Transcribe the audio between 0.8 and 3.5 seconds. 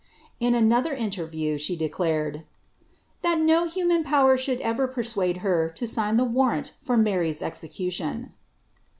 iaierview ■ declared," that